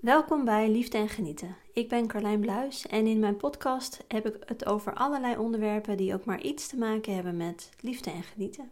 [0.00, 1.56] Welkom bij Liefde en Genieten.
[1.72, 6.14] Ik ben Carlijn Bluis en in mijn podcast heb ik het over allerlei onderwerpen die
[6.14, 8.70] ook maar iets te maken hebben met liefde en genieten.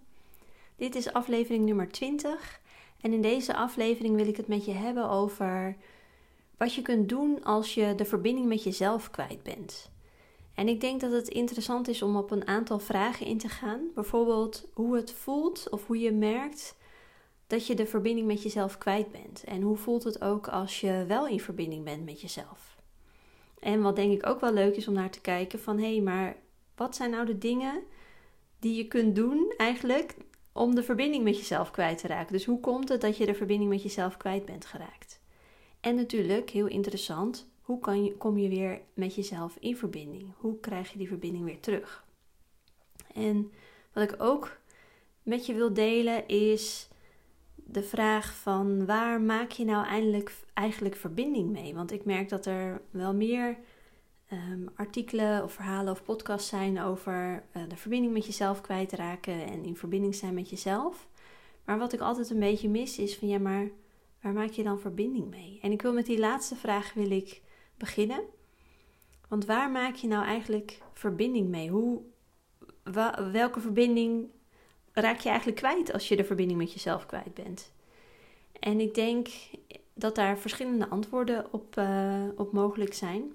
[0.77, 2.61] Dit is aflevering nummer 20
[3.01, 5.77] en in deze aflevering wil ik het met je hebben over
[6.57, 9.91] wat je kunt doen als je de verbinding met jezelf kwijt bent.
[10.55, 13.81] En ik denk dat het interessant is om op een aantal vragen in te gaan.
[13.95, 16.77] Bijvoorbeeld hoe het voelt of hoe je merkt
[17.49, 19.45] dat je de verbinding met jezelf kwijt bent.
[19.45, 22.77] En hoe voelt het ook als je wel in verbinding bent met jezelf?
[23.61, 26.01] En wat denk ik ook wel leuk is om naar te kijken van hé, hey,
[26.01, 26.37] maar
[26.77, 27.83] wat zijn nou de dingen
[28.59, 30.17] die je kunt doen eigenlijk
[30.53, 32.33] om de verbinding met jezelf kwijt te raken?
[32.33, 35.21] Dus hoe komt het dat je de verbinding met jezelf kwijt bent geraakt?
[35.81, 40.33] En natuurlijk, heel interessant, hoe kan je, kom je weer met jezelf in verbinding?
[40.37, 42.05] Hoe krijg je die verbinding weer terug?
[43.15, 43.53] En
[43.93, 44.59] wat ik ook
[45.23, 46.89] met je wil delen is
[47.71, 51.75] de vraag van waar maak je nou eindelijk, eigenlijk verbinding mee?
[51.75, 53.59] Want ik merk dat er wel meer
[54.29, 59.65] ehm, artikelen of verhalen of podcasts zijn over uh, de verbinding met jezelf kwijtraken en
[59.65, 61.09] in verbinding zijn met jezelf.
[61.65, 63.71] Maar wat ik altijd een beetje mis is van ja, maar
[64.21, 65.59] waar maak je dan verbinding mee?
[65.63, 67.43] En ik wil met die laatste vraag wil ik
[67.77, 68.21] beginnen.
[69.29, 71.71] Want waar maak je nou eigenlijk verbinding mee?
[71.71, 72.03] Hoe,
[73.33, 74.29] welke verbinding
[75.01, 77.73] raak je eigenlijk kwijt als je de verbinding met jezelf kwijt bent?
[78.61, 79.29] En ik denk
[79.95, 83.33] dat daar verschillende antwoorden op, uh, op mogelijk zijn.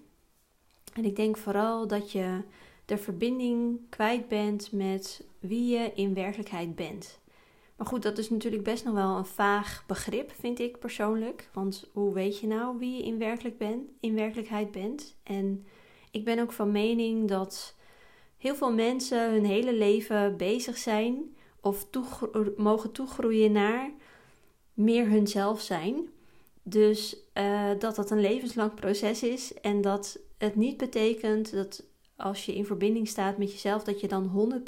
[0.94, 2.41] En ik denk vooral dat je
[2.86, 7.19] de verbinding kwijt bent met wie je in werkelijkheid bent.
[7.75, 11.50] Maar goed, dat is natuurlijk best nog wel een vaag begrip, vind ik persoonlijk.
[11.53, 15.16] Want hoe weet je nou wie je in, werkelijk ben, in werkelijkheid bent?
[15.23, 15.66] En
[16.11, 17.75] ik ben ook van mening dat
[18.38, 21.33] heel veel mensen hun hele leven bezig zijn
[21.64, 21.88] of
[22.58, 23.92] mogen toegroeien naar
[24.73, 26.09] meer hunzelf zijn.
[26.64, 31.84] Dus uh, dat dat een levenslang proces is en dat het niet betekent dat
[32.16, 34.62] als je in verbinding staat met jezelf, dat je dan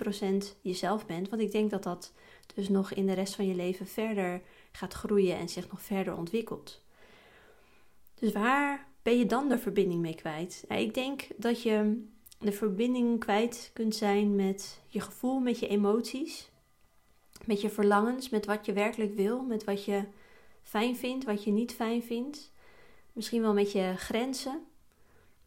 [0.54, 1.30] 100% jezelf bent.
[1.30, 2.14] Want ik denk dat dat
[2.56, 4.42] dus nog in de rest van je leven verder
[4.72, 6.82] gaat groeien en zich nog verder ontwikkelt.
[8.16, 10.66] Dus waar ben je dan de verbinding mee kwijt?
[10.70, 12.06] ik denk dat je
[12.40, 16.50] de verbinding kwijt kunt zijn met je gevoel, met je emoties,
[17.46, 20.04] met je verlangens, met wat je werkelijk wil, met wat je
[20.64, 22.52] fijn vindt, wat je niet fijn vindt.
[23.14, 24.64] Misschien wel met je grenzen.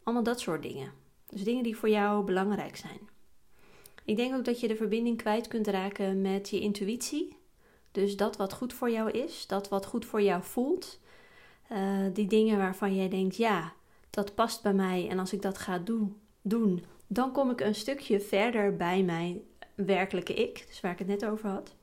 [0.03, 0.91] Allemaal dat soort dingen.
[1.29, 2.99] Dus dingen die voor jou belangrijk zijn.
[4.05, 7.37] Ik denk ook dat je de verbinding kwijt kunt raken met je intuïtie.
[7.91, 10.99] Dus dat wat goed voor jou is, dat wat goed voor jou voelt.
[11.71, 13.73] Uh, die dingen waarvan jij denkt, ja,
[14.09, 17.75] dat past bij mij en als ik dat ga doen, doen, dan kom ik een
[17.75, 19.41] stukje verder bij mijn
[19.75, 21.75] werkelijke ik, dus waar ik het net over had.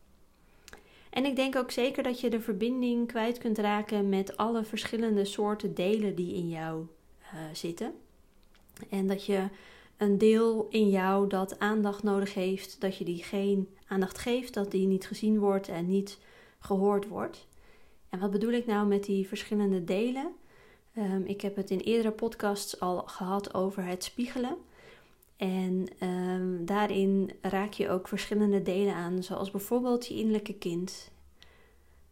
[1.16, 5.24] En ik denk ook zeker dat je de verbinding kwijt kunt raken met alle verschillende
[5.24, 6.86] soorten delen die in jou
[7.22, 7.94] uh, zitten.
[8.90, 9.48] En dat je
[9.96, 14.70] een deel in jou dat aandacht nodig heeft, dat je die geen aandacht geeft, dat
[14.70, 16.18] die niet gezien wordt en niet
[16.58, 17.46] gehoord wordt.
[18.08, 20.32] En wat bedoel ik nou met die verschillende delen?
[20.98, 24.56] Um, ik heb het in eerdere podcasts al gehad over het spiegelen.
[25.36, 31.10] En um, daarin raak je ook verschillende delen aan, zoals bijvoorbeeld je innerlijke kind,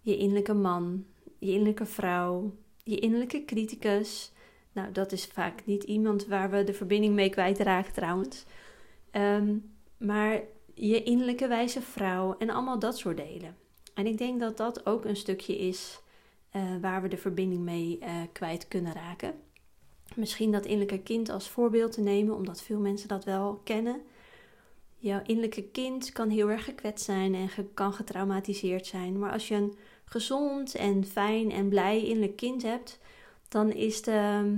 [0.00, 1.04] je innerlijke man,
[1.38, 4.32] je innerlijke vrouw, je innerlijke criticus,
[4.72, 8.44] nou, dat is vaak niet iemand waar we de verbinding mee kwijtraken trouwens.
[9.12, 10.40] Um, maar
[10.74, 13.56] je innerlijke wijze vrouw en allemaal dat soort delen.
[13.94, 16.00] En ik denk dat dat ook een stukje is
[16.56, 19.34] uh, waar we de verbinding mee uh, kwijt kunnen raken.
[20.16, 24.00] Misschien dat innerlijke kind als voorbeeld te nemen, omdat veel mensen dat wel kennen.
[24.96, 29.18] Jouw innerlijke kind kan heel erg gekwetst zijn en kan getraumatiseerd zijn.
[29.18, 32.98] Maar als je een gezond en fijn en blij innerlijk kind hebt,
[33.48, 34.56] dan is de,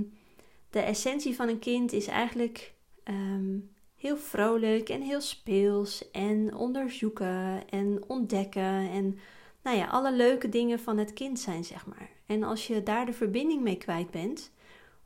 [0.69, 7.69] de essentie van een kind is eigenlijk um, heel vrolijk en heel speels en onderzoeken
[7.69, 9.19] en ontdekken en
[9.63, 12.09] nou ja, alle leuke dingen van het kind zijn, zeg maar.
[12.25, 14.51] En als je daar de verbinding mee kwijt bent,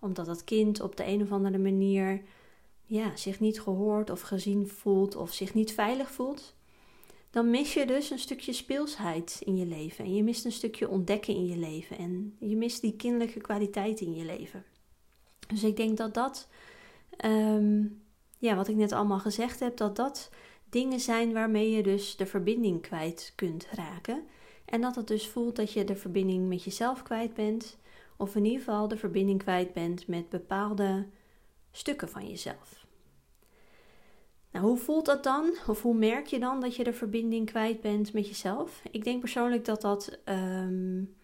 [0.02, 2.22] omdat dat kind op de een of andere manier
[2.86, 6.56] ja, zich niet gehoord of gezien voelt of zich niet veilig voelt,
[7.30, 10.06] dan mis je dus een stukje speelsheid in je leven.
[10.06, 11.98] En je mist een stukje ontdekken in je leven.
[11.98, 14.66] En je mist die kinderlijke kwaliteit in je leven.
[15.48, 16.48] Dus ik denk dat dat,
[17.18, 17.84] ehm,
[18.38, 20.30] ja, wat ik net allemaal gezegd heb, dat dat
[20.70, 24.24] dingen zijn waarmee je dus de verbinding kwijt kunt raken.
[24.66, 27.78] En dat het dus voelt dat je de verbinding met jezelf kwijt bent.
[28.22, 31.08] Of in ieder geval de verbinding kwijt bent met bepaalde
[31.72, 32.86] stukken van jezelf.
[34.52, 35.54] Nou, hoe voelt dat dan?
[35.68, 38.82] Of hoe merk je dan dat je de verbinding kwijt bent met jezelf?
[38.92, 41.16] Ik denk persoonlijk dat dat um,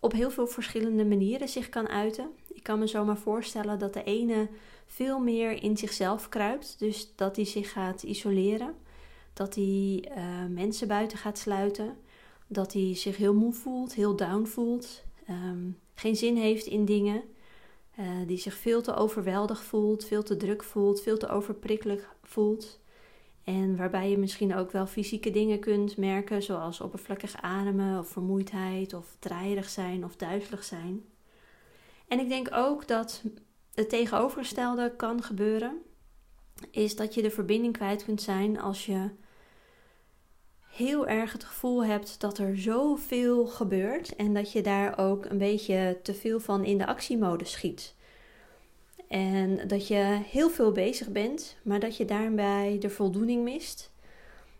[0.00, 2.30] op heel veel verschillende manieren zich kan uiten.
[2.52, 4.48] Ik kan me zomaar voorstellen dat de ene
[4.86, 6.78] veel meer in zichzelf kruipt.
[6.78, 8.74] Dus dat hij zich gaat isoleren.
[9.32, 11.96] Dat hij uh, mensen buiten gaat sluiten.
[12.46, 15.02] Dat hij zich heel moe voelt, heel down voelt.
[15.30, 17.22] Um, geen zin heeft in dingen.
[17.98, 22.80] Uh, die zich veel te overweldigd voelt, veel te druk voelt, veel te overprikkelijk voelt.
[23.44, 28.94] En waarbij je misschien ook wel fysieke dingen kunt merken, zoals oppervlakkig ademen of vermoeidheid
[28.94, 31.04] of draaierig zijn of duizelig zijn.
[32.08, 33.22] En ik denk ook dat
[33.74, 35.82] het tegenovergestelde kan gebeuren,
[36.70, 39.10] is dat je de verbinding kwijt kunt zijn als je
[40.74, 45.38] heel erg het gevoel hebt dat er zoveel gebeurt en dat je daar ook een
[45.38, 47.94] beetje te veel van in de actiemodus schiet.
[49.08, 53.92] En dat je heel veel bezig bent, maar dat je daarbij de voldoening mist.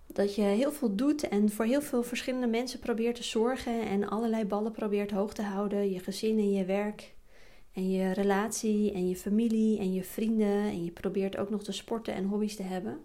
[0.06, 4.08] Dat je heel veel doet en voor heel veel verschillende mensen probeert te zorgen en
[4.08, 5.90] allerlei ballen probeert hoog te houden.
[5.90, 7.14] Je gezin en je werk
[7.72, 10.62] en je relatie en je familie en je vrienden.
[10.62, 13.04] En je probeert ook nog te sporten en hobby's te hebben.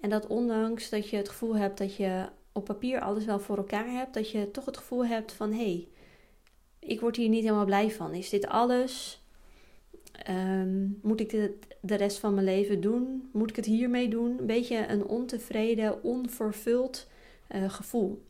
[0.00, 3.56] En dat ondanks dat je het gevoel hebt dat je op papier alles wel voor
[3.56, 5.88] elkaar hebt, dat je toch het gevoel hebt van hé, hey,
[6.78, 8.14] ik word hier niet helemaal blij van.
[8.14, 9.22] Is dit alles?
[10.12, 13.28] Ehm, moet ik dit de rest van mijn leven doen?
[13.32, 14.38] Moet ik het hiermee doen?
[14.38, 17.06] Een beetje een ontevreden, onvervuld
[17.54, 18.22] uh, gevoel.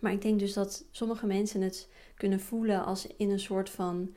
[0.00, 4.14] Maar ik denk dus dat sommige mensen het kunnen voelen als in een soort van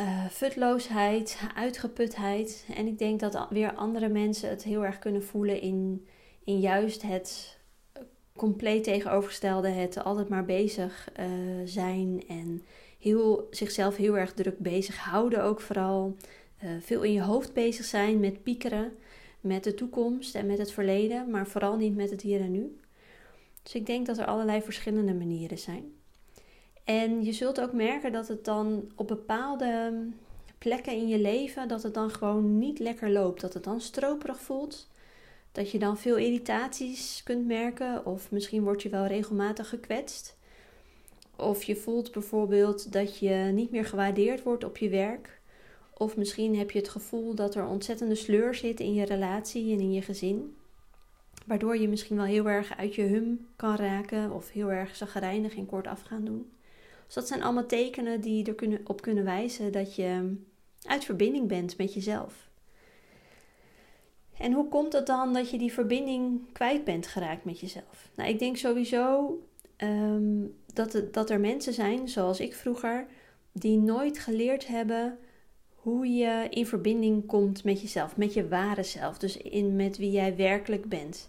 [0.00, 2.66] uh, futloosheid, uitgeputheid.
[2.74, 6.06] En ik denk dat weer andere mensen het heel erg kunnen voelen in,
[6.44, 7.58] in juist het
[8.36, 11.26] compleet tegenovergestelde, het altijd maar bezig uh,
[11.64, 12.62] zijn en
[12.98, 16.16] heel, zichzelf heel erg druk bezig houden ook vooral.
[16.80, 18.92] Veel in je hoofd bezig zijn met piekeren,
[19.40, 22.78] met de toekomst en met het verleden, maar vooral niet met het hier en nu.
[23.62, 25.92] Dus ik denk dat er allerlei verschillende manieren zijn.
[26.90, 29.92] En je zult ook merken dat het dan op bepaalde
[30.58, 33.40] plekken in je leven, dat het dan gewoon niet lekker loopt.
[33.40, 34.88] Dat het dan stroperig voelt.
[35.52, 38.06] Dat je dan veel irritaties kunt merken.
[38.06, 40.36] Of misschien word je wel regelmatig gekwetst.
[41.36, 45.40] Of je voelt bijvoorbeeld dat je niet meer gewaardeerd wordt op je werk.
[45.94, 49.80] Of misschien heb je het gevoel dat er ontzettende sleur zit in je relatie en
[49.80, 50.56] in je gezin.
[51.46, 55.56] Waardoor je misschien wel heel erg uit je hum kan raken of heel erg zagrijnig
[55.56, 56.50] en kort af gaan doen.
[57.10, 60.36] Dus dat zijn allemaal tekenen die er kunnen, op kunnen wijzen dat je
[60.82, 62.48] uit verbinding bent met jezelf.
[64.38, 68.10] En hoe komt het dan dat je die verbinding kwijt bent geraakt met jezelf?
[68.14, 69.38] Nou, ik denk sowieso
[69.80, 73.06] Ehm, dat, dat er mensen zijn, zoals ik vroeger,
[73.52, 75.18] die nooit geleerd hebben
[75.74, 79.18] hoe je in verbinding komt met jezelf, met je ware zelf.
[79.18, 81.28] Dus in, met wie jij werkelijk bent.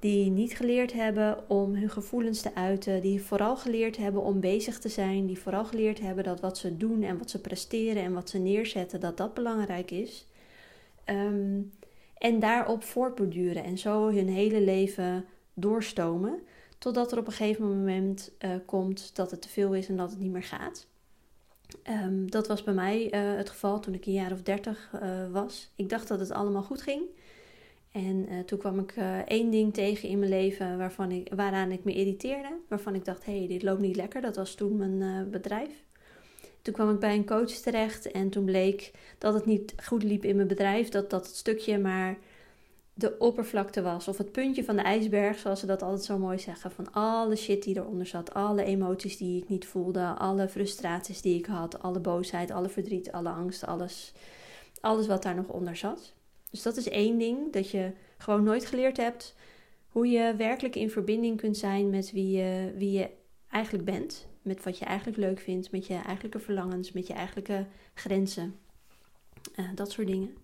[0.00, 3.00] Die niet geleerd hebben om hun gevoelens te uiten.
[3.00, 5.26] Die vooral geleerd hebben om bezig te zijn.
[5.26, 8.38] Die vooral geleerd hebben dat wat ze doen en wat ze presteren en wat ze
[8.38, 10.26] neerzetten, dat dat belangrijk is.
[11.04, 11.60] Ehm,
[12.18, 15.24] en daarop voortborduren en zo hun hele leven
[15.54, 16.40] doorstomen.
[16.78, 20.10] Totdat er op een gegeven moment uh, komt dat het te veel is en dat
[20.10, 20.86] het niet meer gaat.
[22.04, 25.30] Um, dat was bij mij uh, het geval toen ik een jaar of dertig uh,
[25.30, 25.70] was.
[25.74, 27.02] Ik dacht dat het allemaal goed ging.
[27.92, 28.94] En toen kwam ik
[29.26, 32.58] één ding tegen in mijn leven waarvan ik, waaraan ik me irriteerde.
[32.68, 34.20] Waarvan ik dacht, hé, hey, dit loopt niet lekker.
[34.20, 35.84] Dat was toen mijn bedrijf.
[36.62, 40.24] Toen kwam ik bij een coach terecht en toen bleek dat het niet goed liep
[40.24, 40.88] in mijn bedrijf.
[40.88, 42.18] Dat dat stukje maar
[42.94, 44.08] de oppervlakte was.
[44.08, 46.70] Of het puntje van de ijsberg, zoals ze dat altijd zo mooi zeggen.
[46.70, 48.34] Van alle shit die eronder zat.
[48.34, 50.14] Alle emoties die ik niet voelde.
[50.18, 51.82] Alle frustraties die ik had.
[51.82, 53.66] Alle boosheid, alle verdriet, alle angst.
[53.66, 54.12] Alles,
[54.80, 56.12] alles wat daar nog onder zat.
[56.50, 57.52] Dus dat is één ding.
[57.52, 59.36] Dat je gewoon nooit geleerd hebt
[59.88, 63.10] hoe je werkelijk in verbinding kunt zijn met wie je, wie je
[63.50, 64.28] eigenlijk bent.
[64.42, 65.70] Met wat je eigenlijk leuk vindt.
[65.70, 66.92] Met je eigenlijke verlangens.
[66.92, 68.54] Met je eigenlijke grenzen.
[69.56, 70.34] Uh, dat soort dingen.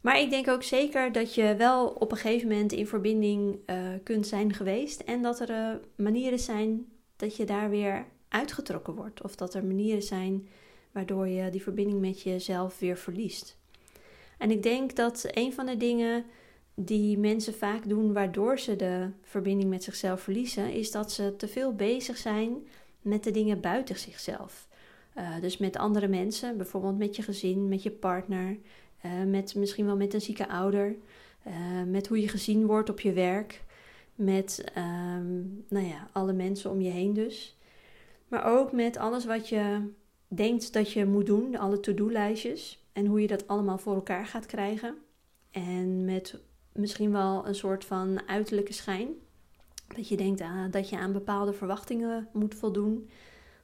[0.00, 3.88] Maar ik denk ook zeker dat je wel op een gegeven moment in verbinding uh,
[4.02, 5.00] kunt zijn geweest.
[5.00, 6.86] En dat er uh, manieren zijn
[7.16, 9.22] dat je daar weer uitgetrokken wordt.
[9.22, 10.48] Of dat er manieren zijn
[10.92, 13.58] waardoor je die verbinding met jezelf weer verliest.
[14.38, 16.24] En ik denk dat een van de dingen
[16.74, 21.48] die mensen vaak doen waardoor ze de verbinding met zichzelf verliezen, is dat ze te
[21.48, 22.66] veel bezig zijn
[23.02, 24.68] met de dingen buiten zichzelf.
[25.16, 28.58] Uh, dus met andere mensen, bijvoorbeeld met je gezin, met je partner,
[29.04, 30.96] uh, met misschien wel met een zieke ouder.
[31.46, 31.52] Uh,
[31.86, 33.62] met hoe je gezien wordt op je werk.
[34.14, 37.56] Met um, nou ja, alle mensen om je heen dus.
[38.28, 39.90] Maar ook met alles wat je
[40.28, 41.56] denkt dat je moet doen.
[41.56, 42.83] Alle to-do-lijstjes.
[42.94, 44.94] En hoe je dat allemaal voor elkaar gaat krijgen.
[45.50, 46.40] En met
[46.72, 49.08] misschien wel een soort van uiterlijke schijn.
[49.94, 53.08] Dat je denkt ah, dat je aan bepaalde verwachtingen moet voldoen.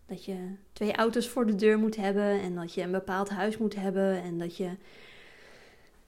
[0.06, 0.36] Dat je
[0.72, 4.22] twee auto's voor de deur moet hebben en dat je een bepaald huis moet hebben
[4.22, 4.70] en dat je,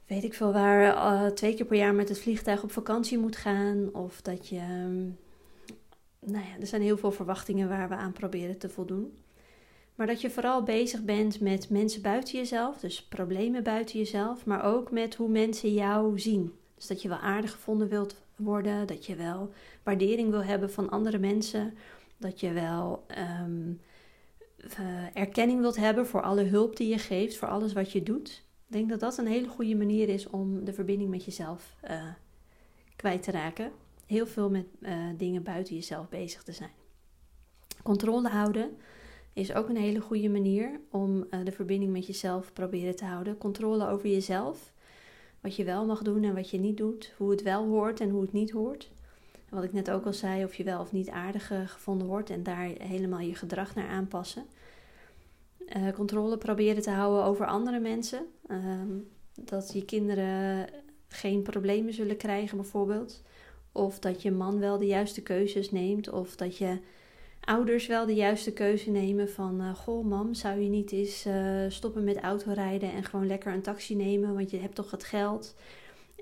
[0.07, 3.37] weet ik veel waar, uh, twee keer per jaar met het vliegtuig op vakantie moet
[3.37, 3.88] gaan.
[3.93, 5.19] Of dat je, um,
[6.19, 9.19] nou ja, er zijn heel veel verwachtingen waar we aan proberen te voldoen.
[9.94, 14.64] Maar dat je vooral bezig bent met mensen buiten jezelf, dus problemen buiten jezelf, maar
[14.64, 16.52] ook met hoe mensen jou zien.
[16.75, 20.90] Dus dat je wel aardig gevonden wilt worden, dat je wel waardering wil hebben van
[20.90, 21.75] andere mensen,
[22.16, 23.06] dat je wel
[23.40, 23.80] um,
[25.14, 28.44] erkenning wilt hebben voor alle hulp die je geeft, voor alles wat je doet.
[28.66, 32.02] Ik denk dat dat een hele goede manier is om de verbinding met jezelf uh,
[32.96, 33.72] kwijt te raken.
[34.06, 36.70] Heel veel met uh, dingen buiten jezelf bezig te zijn.
[37.82, 38.76] Controle houden
[39.32, 43.38] is ook een hele goede manier om uh, de verbinding met jezelf proberen te houden.
[43.38, 44.72] Controle over jezelf.
[45.40, 47.14] Wat je wel mag doen en wat je niet doet.
[47.16, 48.90] Hoe het wel hoort en hoe het niet hoort.
[49.48, 52.30] Wat ik net ook al zei, of je wel of niet aardig uh, gevonden wordt
[52.30, 54.46] en daar helemaal je gedrag naar aanpassen.
[55.76, 58.26] Uh, controle proberen te houden over andere mensen.
[58.46, 58.98] Ehm,
[59.34, 60.68] dat je kinderen
[61.08, 63.22] geen problemen zullen krijgen, bijvoorbeeld.
[63.72, 66.10] Of dat je man wel de juiste keuzes neemt.
[66.10, 66.78] Of dat je
[67.44, 69.61] ouders wel de juiste keuze nemen van...
[69.61, 73.62] Uh, goh, mam, zou je niet eens uh, stoppen met autorijden en gewoon lekker een
[73.62, 74.34] taxi nemen...
[74.34, 75.54] want je hebt toch het geld.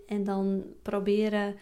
[0.07, 1.55] En dan proberen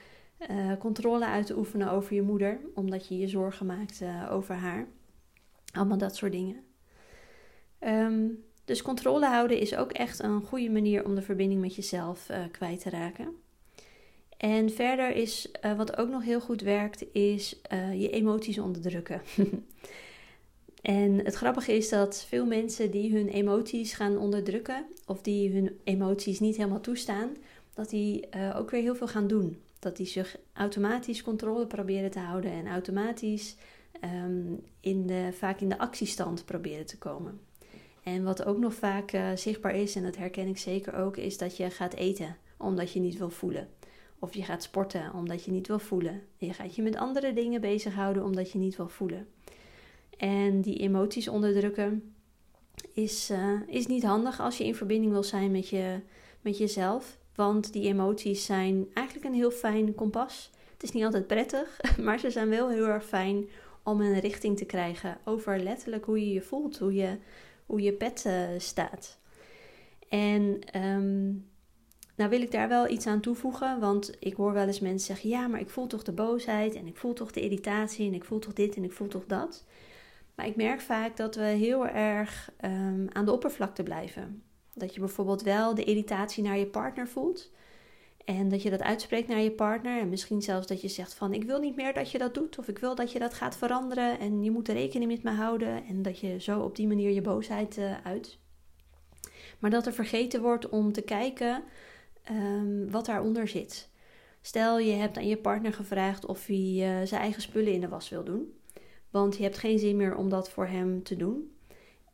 [0.50, 2.60] uh, controle uit te oefenen over je moeder...
[2.74, 4.88] omdat je je zorgen maakt over haar.
[5.72, 6.64] Allemaal dat soort dingen.
[7.80, 12.30] Um, dus controle houden is ook echt een goede manier om de verbinding met jezelf
[12.50, 13.46] kwijt te raken...
[14.38, 19.22] En verder is uh, wat ook nog heel goed werkt, is uh, je emoties onderdrukken.
[20.82, 25.78] en het grappige is dat veel mensen die hun emoties gaan onderdrukken, of die hun
[25.84, 27.36] emoties niet helemaal toestaan,
[27.74, 29.56] dat die uh, ook weer heel veel gaan doen.
[29.78, 33.56] Dat die zich automatisch controle proberen te houden en automatisch
[34.04, 37.40] um, in de, vaak in de actiestand proberen te komen.
[38.02, 41.56] En wat ook nog vaak zichtbaar is, en dat herken ik zeker ook, is dat
[41.56, 43.68] je gaat eten omdat je niet wil voelen.
[44.18, 46.22] Of je gaat sporten omdat je niet wil voelen.
[46.36, 49.28] Je gaat je met andere dingen bezighouden omdat je niet wil voelen.
[50.16, 52.14] En die emoties onderdrukken
[52.92, 56.00] is, uh, is niet handig als je in verbinding wil zijn met, je,
[56.40, 57.18] met jezelf.
[57.34, 60.50] Want die emoties zijn eigenlijk een heel fijn kompas.
[60.72, 63.48] Het is niet altijd prettig, maar ze zijn wel heel erg fijn
[63.82, 67.18] om een richting te krijgen over letterlijk hoe je je voelt, hoe je,
[67.66, 69.18] hoe je pet uh, staat.
[70.08, 71.48] En um,
[72.18, 75.28] nou wil ik daar wel iets aan toevoegen, want ik hoor wel eens mensen zeggen:
[75.28, 78.24] ja, maar ik voel toch de boosheid en ik voel toch de irritatie en ik
[78.24, 79.64] voel toch dit en ik voel toch dat.
[80.34, 84.42] Maar ik merk vaak dat we heel erg um, aan de oppervlakte blijven.
[84.74, 87.50] Dat je bijvoorbeeld wel de irritatie naar je partner voelt.
[88.24, 90.00] En dat je dat uitspreekt naar je partner.
[90.00, 92.58] En misschien zelfs dat je zegt van ik wil niet meer dat je dat doet.
[92.58, 94.18] Of ik wil dat je dat gaat veranderen.
[94.18, 95.84] En je moet er rekening met me houden.
[95.84, 98.38] En dat je zo op die manier je boosheid uh, uit.
[99.58, 101.62] Maar dat er vergeten wordt om te kijken
[102.30, 103.88] um, wat daaronder zit.
[104.40, 107.88] Stel je hebt aan je partner gevraagd of hij uh, zijn eigen spullen in de
[107.88, 108.52] was wil doen.
[109.10, 111.52] Want je hebt geen zin meer om dat voor hem te doen.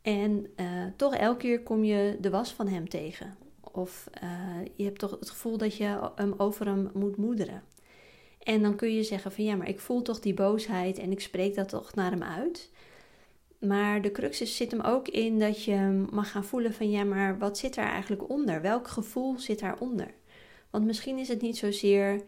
[0.02, 0.66] En uh,
[0.97, 3.37] toch elke keer kom je de was van hem tegen.
[3.73, 4.30] Of uh,
[4.75, 7.62] je hebt toch het gevoel dat je hem over hem moet moederen.
[8.42, 11.21] En dan kun je zeggen van ja, maar ik voel toch die boosheid en ik
[11.21, 12.71] spreek dat toch naar hem uit.
[13.66, 17.38] Maar de crux zit hem ook in dat je mag gaan voelen van ja, maar
[17.38, 18.61] wat zit daar eigenlijk onder?
[18.61, 20.14] Welk gevoel zit daaronder?
[20.71, 22.23] Want misschien is het niet zozeer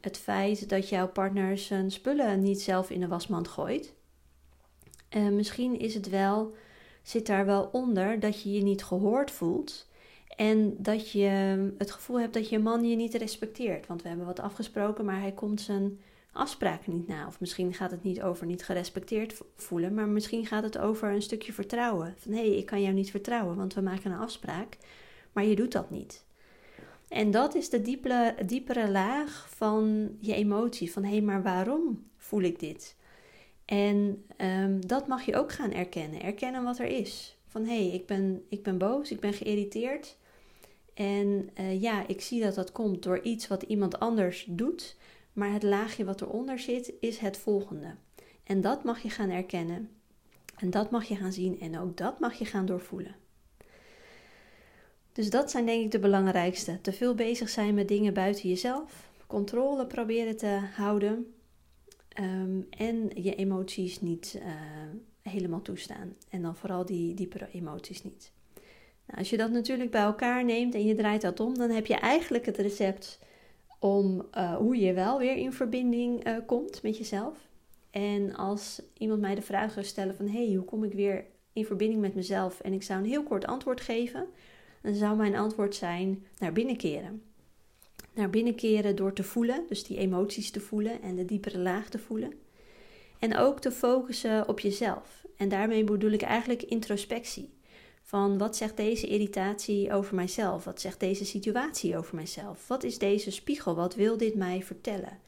[0.00, 3.94] het feit dat jouw partner zijn spullen niet zelf in de wasmand gooit.
[5.16, 6.54] Uh, misschien is het wel,
[7.02, 9.88] zit daar wel onder dat je je niet gehoord voelt.
[10.36, 11.28] En dat je
[11.78, 13.86] het gevoel hebt dat je man je niet respecteert.
[13.86, 16.00] Want we hebben wat afgesproken, maar hij komt zijn
[16.32, 17.26] afspraken niet na.
[17.26, 21.22] Of misschien gaat het niet over niet gerespecteerd voelen, maar misschien gaat het over een
[21.22, 22.14] stukje vertrouwen.
[22.18, 24.76] Van hé, hey, ik kan jou niet vertrouwen, want we maken een afspraak,
[25.32, 26.26] maar je doet dat niet.
[27.08, 30.92] En dat is de diepere, diepere laag van je emotie.
[30.92, 32.96] Van hé, hey, maar waarom voel ik dit?
[33.64, 36.22] En um, dat mag je ook gaan erkennen.
[36.22, 37.36] Erkennen wat er is.
[37.46, 40.16] Van hé, hey, ik, ben, ik ben boos, ik ben geïrriteerd.
[40.94, 44.96] En uh, ja, ik zie dat dat komt door iets wat iemand anders doet.
[45.38, 47.94] Maar het laagje wat eronder zit is het volgende.
[48.44, 49.90] En dat mag je gaan erkennen.
[50.56, 53.16] En dat mag je gaan zien en ook dat mag je gaan doorvoelen.
[55.12, 56.80] Dus dat zijn denk ik de belangrijkste.
[56.80, 59.10] Te veel bezig zijn met dingen buiten jezelf.
[59.26, 61.34] Controle proberen te houden.
[62.20, 64.52] Um, en je emoties niet uh,
[65.22, 66.16] helemaal toestaan.
[66.30, 68.32] En dan vooral die diepere emoties niet.
[69.06, 71.86] Nou, als je dat natuurlijk bij elkaar neemt en je draait dat om, dan heb
[71.86, 73.18] je eigenlijk het recept
[73.78, 77.48] om uh, hoe je wel weer in verbinding uh, komt met jezelf.
[77.90, 80.28] En als iemand mij de vraag zou stellen van...
[80.28, 82.60] hey, hoe kom ik weer in verbinding met mezelf?
[82.60, 84.26] En ik zou een heel kort antwoord geven...
[84.82, 87.22] dan zou mijn antwoord zijn naar binnen keren.
[88.14, 91.88] Naar binnen keren door te voelen, dus die emoties te voelen en de diepere laag
[91.88, 92.32] te voelen.
[93.18, 95.24] En ook te focussen op jezelf.
[95.36, 97.50] En daarmee bedoel ik eigenlijk introspectie.
[98.08, 100.64] Van wat zegt deze irritatie over mijzelf?
[100.64, 102.68] Wat zegt deze situatie over mijzelf?
[102.68, 103.74] Wat is deze spiegel?
[103.74, 105.18] Wat wil dit mij vertellen?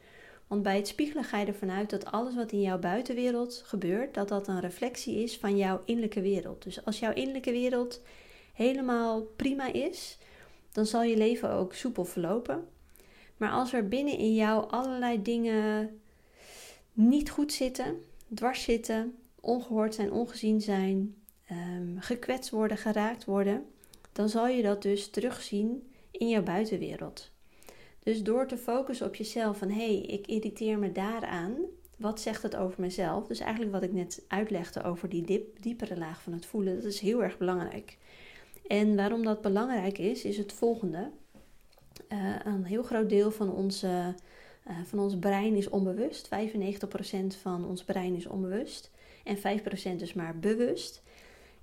[0.47, 4.13] Want bij het spiegelen ga je ervan uit dat alles wat in jouw buitenwereld gebeurt,
[4.13, 6.63] dat dat een reflectie is van jouw innerlijke wereld.
[6.63, 8.01] Dus als jouw innerlijke wereld
[8.53, 10.17] helemaal prima is,
[10.71, 12.67] dan zal je leven ook soepel verlopen.
[13.37, 15.99] Maar als er binnen in jou allerlei dingen
[16.93, 21.20] niet goed zitten, dwars zitten, ongehoord zijn, ongezien zijn,
[21.51, 23.65] um, gekwetst worden, geraakt worden,
[24.11, 27.31] dan zal je dat dus terugzien in jouw buitenwereld.
[28.03, 31.55] Dus door te focussen op jezelf van hé, hey, ik irriteer me daaraan.
[31.97, 33.27] Wat zegt het over mezelf?
[33.27, 36.83] Dus eigenlijk wat ik net uitlegde over die diep, diepere laag van het voelen, dat
[36.83, 37.97] is heel erg belangrijk.
[38.67, 41.09] En waarom dat belangrijk is, is het volgende.
[42.09, 44.15] Uh, een heel groot deel van, onze,
[44.67, 46.29] uh, van ons brein is onbewust.
[46.29, 46.29] 95%
[47.41, 48.91] van ons brein is onbewust.
[49.23, 49.41] En 5%
[49.97, 51.01] dus maar bewust.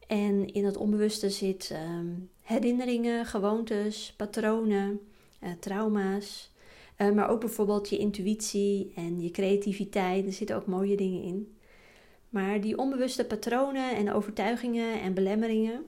[0.09, 5.00] En in dat onbewuste zit um, herinneringen, gewoontes, patronen,
[5.43, 6.53] uh, trauma's.
[6.99, 10.27] Uh, maar ook bijvoorbeeld je intuïtie en je creativiteit.
[10.27, 11.57] Er zitten ook mooie dingen in.
[12.29, 15.85] Maar die onbewuste patronen en overtuigingen en belemmeringen,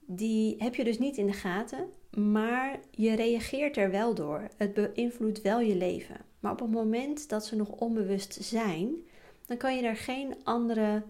[0.00, 1.86] die heb je dus niet in de gaten.
[2.16, 4.48] Maar je reageert er wel door.
[4.56, 6.16] Het beïnvloedt wel je leven.
[6.40, 8.94] Maar op het moment dat ze nog onbewust zijn,
[9.46, 11.02] dan kan je er geen andere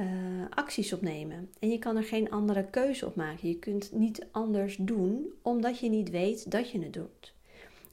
[0.00, 0.04] uh,
[0.50, 1.50] acties opnemen.
[1.58, 3.48] En je kan er geen andere keuze op maken.
[3.48, 7.34] Je kunt niet anders doen omdat je niet weet dat je het doet.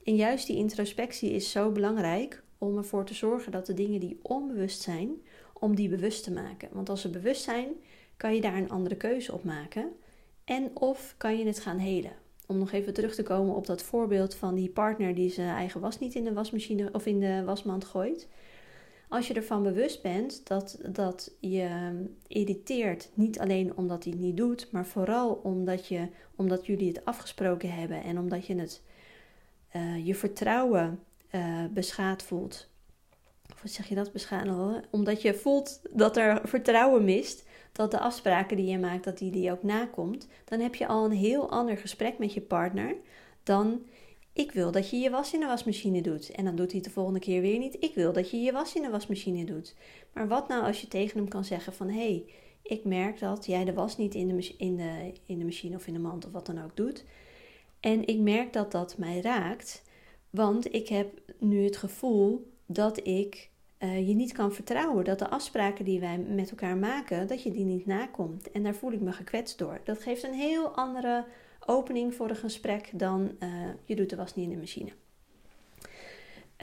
[0.04, 4.18] En juist die introspectie is zo belangrijk om ervoor te zorgen dat de dingen die
[4.22, 5.10] onbewust zijn,
[5.52, 6.68] om die bewust te maken.
[6.72, 7.68] Want als ze bewust zijn,
[8.16, 9.92] kan je daar een andere keuze op maken.
[10.44, 12.12] En of kan je het gaan helen.
[12.46, 15.80] Om nog even terug te komen op dat voorbeeld van die partner die zijn eigen
[15.80, 18.28] was niet in de wasmachine of in de wasmand gooit.
[19.12, 21.92] Als je ervan bewust bent dat, dat je
[22.26, 27.04] irriteert, niet alleen omdat hij het niet doet, maar vooral omdat, je, omdat jullie het
[27.04, 28.82] afgesproken hebben en omdat je het,
[29.76, 32.68] uh, je vertrouwen uh, beschaad voelt.
[33.52, 34.84] Of zeg je dat beschaden?
[34.90, 39.30] Omdat je voelt dat er vertrouwen mist, dat de afspraken die je maakt, dat die,
[39.30, 42.94] die ook nakomt, dan heb je al een heel ander gesprek met je partner
[43.42, 43.82] dan
[44.32, 46.30] ik wil dat je je was in de wasmachine doet.
[46.30, 47.76] En dan doet hij de volgende keer weer niet.
[47.80, 49.74] Ik wil dat je je was in de wasmachine doet.
[50.12, 51.88] Maar wat nou als je tegen hem kan zeggen van...
[51.88, 52.24] hé, hey,
[52.62, 55.86] ik merk dat jij de was niet in de, in, de, in de machine of
[55.86, 57.04] in de mand of wat dan ook doet.
[57.80, 59.82] En ik merk dat dat mij raakt.
[60.30, 65.04] Want ik heb nu het gevoel dat ik uh, je niet kan vertrouwen.
[65.04, 68.50] Dat de afspraken die wij met elkaar maken, dat je die niet nakomt.
[68.50, 69.80] En daar voel ik me gekwetst door.
[69.84, 71.24] Dat geeft een heel andere
[71.66, 73.48] opening voor een gesprek dan uh,
[73.84, 74.90] je doet de was niet in de machine.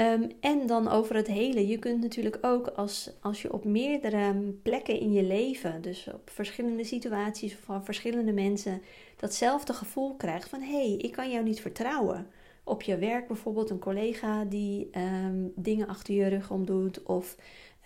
[0.01, 1.67] Um, en dan over het hele.
[1.67, 4.33] Je kunt natuurlijk ook als, als je op meerdere
[4.63, 8.81] plekken in je leven, dus op verschillende situaties van verschillende mensen,
[9.17, 12.27] datzelfde gevoel krijgt van hé, hey, ik kan jou niet vertrouwen.
[12.63, 14.89] Op je werk bijvoorbeeld een collega die
[15.25, 17.35] um, dingen achter je rug om doet of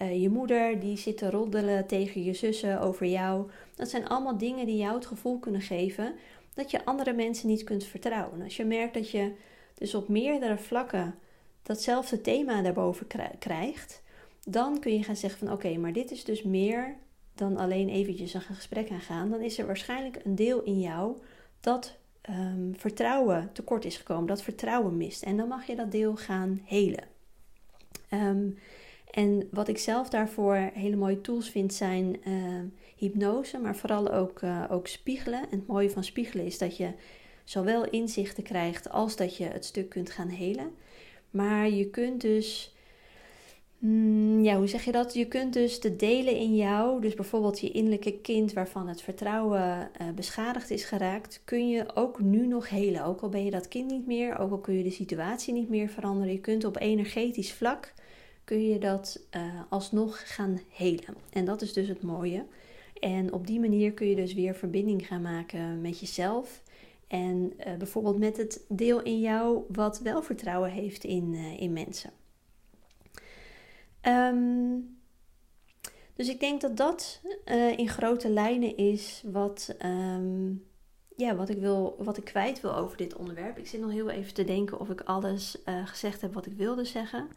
[0.02, 3.50] uh, je moeder die zit te roddelen tegen je zussen over jou.
[3.76, 6.14] Dat zijn allemaal dingen die jou het gevoel kunnen geven
[6.54, 8.42] dat je andere mensen niet kunt vertrouwen.
[8.42, 9.34] Als je merkt dat je
[9.74, 11.16] dus op meerdere vlakken
[11.64, 13.08] datzelfde thema daarboven
[13.40, 14.02] krijgt,
[14.46, 16.96] dan kun je gaan zeggen van oké, maar dit is dus meer
[17.36, 19.30] dan alleen eventjes een gesprek aangaan.
[19.30, 21.18] Dan is er waarschijnlijk een deel in jou
[21.60, 21.96] dat
[22.30, 25.24] um, vertrouwen tekort is gekomen, dat vertrouwen mist.
[25.24, 27.04] En dan mag je dat deel gaan helen.
[28.12, 28.58] Um,
[29.14, 32.60] en wat ik zelf daarvoor hele mooie tools vind zijn uh,
[32.96, 35.40] hypnose, maar vooral ook, uh, ook spiegelen.
[35.40, 36.92] En het mooie van spiegelen is dat je
[37.44, 40.72] zowel inzichten krijgt als dat je het stuk kunt gaan helen.
[41.30, 42.76] Maar je kunt dus,
[43.78, 45.14] mm, ja, hoe zeg je dat?
[45.14, 49.90] Je kunt dus de delen in jou, dus bijvoorbeeld je innerlijke kind waarvan het vertrouwen
[50.02, 53.06] uh, beschadigd is geraakt, kun je ook nu nog helen.
[53.06, 55.70] Ook al ben je dat kind niet meer, ook al kun je de situatie niet
[55.70, 56.34] meer veranderen.
[56.34, 57.94] Je kunt op energetisch vlak
[58.44, 61.16] kun je dat uh, alsnog gaan helen.
[61.30, 62.46] En dat is dus het mooie.
[63.00, 66.62] En op die manier kun je dus weer verbinding gaan maken met jezelf.
[67.08, 71.74] En uh, bijvoorbeeld met het deel in jou wat wel vertrouwen heeft in, uh, in
[71.74, 72.12] mensen.
[74.02, 74.98] Um,
[76.14, 77.22] dus ik denk dat dat
[77.78, 80.66] in grote lijnen is wat, um,
[81.16, 83.58] ja, wat, ik wil, wat ik kwijt wil over dit onderwerp.
[83.58, 86.86] Ik zit nog heel even te denken of ik alles gezegd heb wat ik wilde
[86.86, 87.28] zeggen.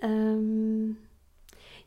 [0.00, 0.98] Um,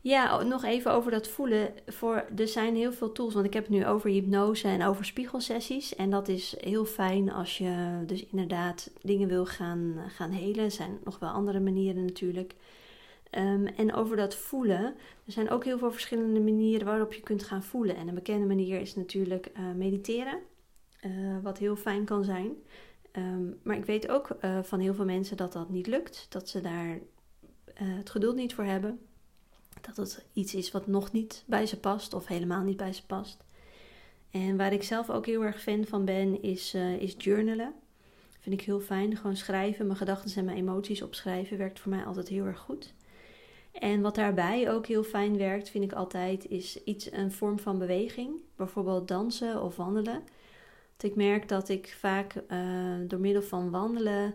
[0.06, 1.74] Ja, nog even over dat voelen.
[1.86, 5.04] Voor, er zijn heel veel tools, want ik heb het nu over hypnose en over
[5.04, 5.94] spiegelsessies.
[5.94, 10.64] En dat is heel fijn als je dus inderdaad dingen wil gaan, gaan helen.
[10.64, 12.54] Er zijn nog wel andere manieren natuurlijk.
[13.30, 14.84] Ehm, en over dat voelen.
[15.24, 17.96] Er zijn ook heel veel verschillende manieren waarop je kunt gaan voelen.
[17.96, 20.38] En een bekende manier is natuurlijk uh, mediteren,
[21.06, 21.10] uh,
[21.42, 22.52] wat heel fijn kan zijn.
[23.12, 26.48] Um, maar ik weet ook uh, van heel veel mensen dat dat niet lukt, dat
[26.48, 26.98] ze daar
[27.84, 28.98] het geduld niet voor hebben
[29.80, 33.06] dat het iets is wat nog niet bij ze past of helemaal niet bij ze
[33.06, 33.44] past.
[34.30, 37.72] En waar ik zelf ook heel erg fan van ben, is, uh, is journalen.
[38.40, 39.16] Vind ik heel fijn.
[39.16, 42.94] Gewoon schrijven, mijn gedachten en mijn emoties opschrijven werkt voor mij altijd heel erg goed.
[43.72, 47.78] En wat daarbij ook heel fijn werkt, vind ik altijd, is iets, een vorm van
[47.78, 48.40] beweging.
[48.56, 50.22] Bijvoorbeeld dansen of wandelen.
[50.88, 54.34] Want ik merk dat ik vaak uh, door middel van wandelen,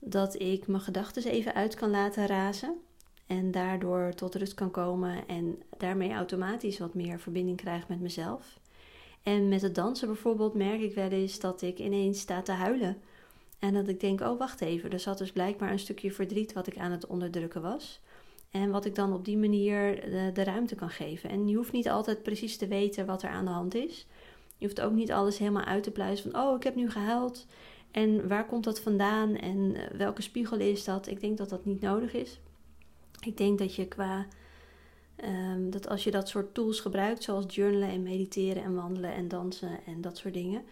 [0.00, 2.80] dat ik mijn gedachten even uit kan laten razen.
[3.26, 8.58] En daardoor tot rust kan komen en daarmee automatisch wat meer verbinding krijg met mezelf.
[9.22, 13.02] En met het dansen bijvoorbeeld merk ik wel eens dat ik ineens sta te huilen.
[13.58, 16.66] En dat ik denk, oh wacht even, er zat dus blijkbaar een stukje verdriet wat
[16.66, 18.00] ik aan het onderdrukken was.
[18.50, 21.30] En wat ik dan op die manier de, de, ruimte kan geven.
[21.30, 24.06] En je hoeft niet altijd precies te weten wat er aan de hand is.
[24.56, 27.46] Je hoeft ook niet alles helemaal uit te pluizen van, oh ik heb nu gehuild.
[27.90, 31.06] En waar komt dat vandaan en eh, welke spiegel is dat?
[31.06, 32.40] Ik denk dat dat niet nodig is.
[33.20, 34.26] Ik denk dat je qua
[35.24, 39.28] um, dat als je dat soort tools gebruikt, zoals journalen en mediteren en wandelen en
[39.28, 40.62] dansen en dat soort dingen,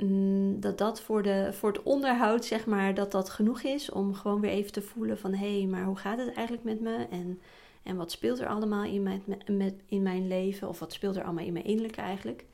[0.00, 4.14] um, dat dat voor, de, voor het onderhoud, zeg maar, dat dat genoeg is om
[4.14, 7.06] gewoon weer even te voelen van hé, hey, maar hoe gaat het eigenlijk met me?
[7.10, 7.40] En,
[7.82, 10.68] en wat speelt er allemaal in mijn, met, in mijn leven?
[10.68, 12.44] Of wat speelt er allemaal in mijn innerlijke eigenlijk?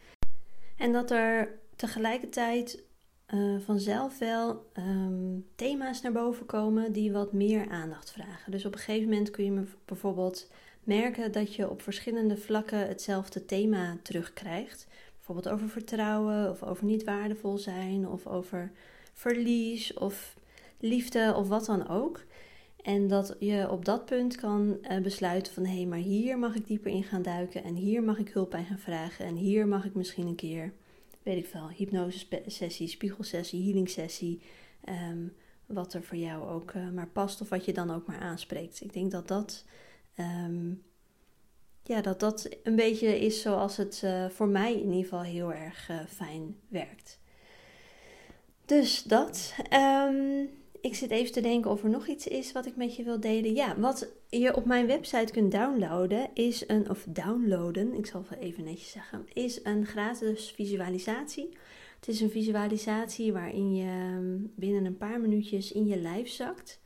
[0.76, 2.83] En dat er tegelijkertijd
[3.35, 8.53] uh, vanzelf wel um, thema's naar boven komen die wat meer aandacht vragen.
[8.53, 10.51] Dus op een gegeven moment kun je bijvoorbeeld
[10.85, 14.87] merken dat je op verschillende vlakken hetzelfde thema terugkrijgt.
[15.16, 18.73] Bijvoorbeeld over vertrouwen, of over niet waardevol zijn, of over
[19.12, 20.37] verlies, of
[20.79, 22.25] liefde, of wat dan ook.
[22.83, 26.55] En dat je op dat punt kan uh, besluiten van hé, hey, maar hier mag
[26.55, 29.68] ik dieper in gaan duiken en hier mag ik hulp bij gaan vragen en hier
[29.68, 30.73] mag ik misschien een keer
[31.22, 34.42] weet ik veel, hypnose-sessie, spiegelsessie, healing-sessie.
[34.85, 35.26] Ehm,
[35.66, 38.80] wat er voor jou ook uh, maar past of wat je dan ook maar aanspreekt.
[38.80, 39.64] Ik denk dat dat,
[40.16, 40.82] um,
[41.82, 45.52] ja, dat, dat een beetje is zoals het uh, voor mij in ieder geval heel
[45.52, 47.20] erg uh, fijn werkt.
[48.64, 49.54] Dus dat.
[49.72, 50.50] Um,
[50.83, 53.21] ik zit even te denken of er nog iets is wat ik met je wil
[53.21, 53.55] delen.
[53.55, 58.64] Ja, wat je op mijn website kunt downloaden is een, of downloaden, ik zal even
[58.64, 61.57] netjes zeggen, is een gratis visualisatie.
[61.97, 66.81] Het is een visualisatie waarin je ehm, binnen een paar minuutjes in je lijf zakt.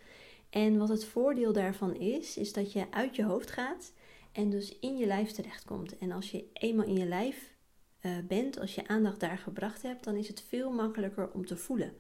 [0.51, 3.93] En wat het voordeel daarvan is, is dat je uit je hoofd gaat
[4.33, 5.99] en dus in je lijf terechtkomt.
[5.99, 7.55] En als je eenmaal in je lijf
[8.03, 11.57] uh, bent, als je aandacht daar gebracht hebt, dan is het veel makkelijker om te
[11.57, 11.93] voelen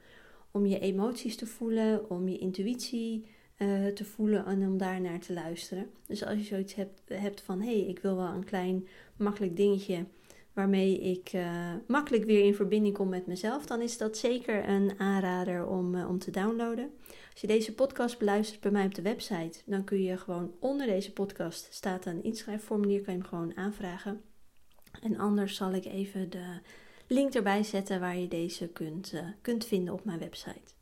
[0.57, 3.27] om je emoties te voelen, om je intuïtie
[3.59, 5.91] uh, te voelen en om daar naar te luisteren.
[6.07, 9.57] Dus als je zoiets hebt, hebt van hé, hey, ik wil wel een klein makkelijk
[9.57, 10.05] dingetje
[10.53, 14.93] waarmee ik uh, makkelijk weer in verbinding kom met mezelf, dan is dat zeker een
[14.99, 16.91] aanrader om, uh, om te downloaden.
[17.31, 20.87] Als je deze podcast beluistert bij mij op de website, dan kun je gewoon onder
[20.87, 24.21] deze podcast staat een inschrijfformulier, kan je hem gewoon aanvragen.
[25.03, 26.61] En anders zal ik even de
[27.07, 30.75] link erbij zetten waar je deze kunt, uh, kunt vinden op mijn website.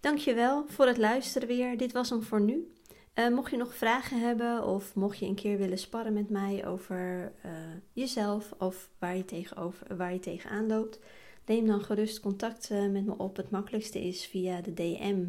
[0.00, 1.78] Dankjewel voor het luisteren weer.
[1.78, 2.72] Dit was hem voor nu.
[3.14, 6.66] Uh, mocht je nog vragen hebben of mocht je een keer willen sparren met mij
[6.66, 7.52] over uh,
[7.92, 10.98] jezelf of waar je, tegenover, waar je tegenaan loopt,
[11.46, 13.36] neem dan gerust contact met me op.
[13.36, 15.26] Het makkelijkste is via de DM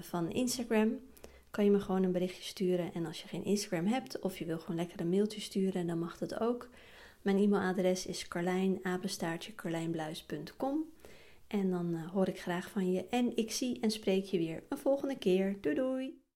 [0.00, 0.98] van Instagram.
[1.50, 2.94] Kan je me gewoon een berichtje sturen.
[2.94, 5.98] En als je geen Instagram hebt of je wil gewoon lekker een mailtje sturen, dan
[5.98, 6.68] mag dat ook.
[7.28, 10.84] Mijn e-mailadres is carlijnapenstaartje.carlijnbluis.com
[11.46, 14.62] En dan uh, hoor ik graag van je en ik zie en spreek je weer
[14.68, 15.56] een volgende keer.
[15.60, 16.27] Doei doei!